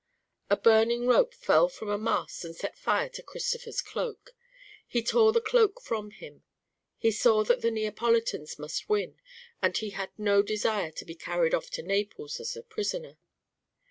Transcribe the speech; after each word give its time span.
A 0.49 0.57
burning 0.57 1.05
rope 1.05 1.31
fell 1.31 1.69
from 1.69 1.89
a 1.89 1.97
mast 1.99 2.43
and 2.43 2.55
set 2.55 2.75
fire 2.75 3.07
to 3.09 3.21
Christopher's 3.21 3.83
cloak. 3.83 4.31
He 4.87 5.03
tore 5.03 5.31
the 5.31 5.39
cloak 5.39 5.79
from 5.79 6.09
him. 6.09 6.43
He 6.97 7.11
saw 7.11 7.43
that 7.43 7.61
the 7.61 7.69
Neapolitans 7.69 8.57
must 8.57 8.89
win 8.89 9.21
and 9.61 9.77
he 9.77 9.91
had 9.91 10.09
no 10.17 10.41
desire 10.41 10.89
to 10.89 11.05
be 11.05 11.13
carried 11.13 11.53
off 11.53 11.69
to 11.69 11.83
Naples 11.83 12.39
as 12.39 12.57
a 12.57 12.63
prisoner. 12.63 13.19